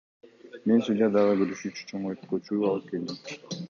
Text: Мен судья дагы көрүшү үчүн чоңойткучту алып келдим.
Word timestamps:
Мен 0.71 0.81
судья 0.87 1.11
дагы 1.17 1.37
көрүшү 1.43 1.71
үчүн 1.73 1.87
чоңойткучту 1.93 2.63
алып 2.75 2.93
келдим. 2.93 3.59